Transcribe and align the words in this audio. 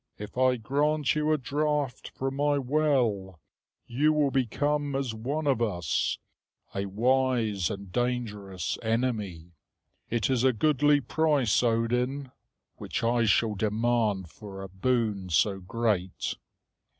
If 0.17 0.35
I 0.35 0.55
grant 0.55 1.13
you 1.13 1.31
a 1.31 1.37
draught 1.37 2.09
from 2.15 2.37
my 2.37 2.57
well, 2.57 3.39
you 3.85 4.11
will 4.13 4.31
become 4.31 4.95
as 4.95 5.13
one 5.13 5.45
of 5.45 5.61
us, 5.61 6.17
a 6.73 6.87
wise 6.87 7.69
and 7.69 7.91
dangerous 7.91 8.79
enemy. 8.81 9.51
It 10.09 10.27
is 10.27 10.43
a 10.43 10.53
goodly 10.53 11.01
price, 11.01 11.61
Odin, 11.61 12.31
which 12.77 13.03
I 13.03 13.25
shall 13.25 13.53
demand 13.53 14.31
for 14.31 14.63
a 14.63 14.69
boon 14.69 15.29
so 15.29 15.59
great." 15.59 16.35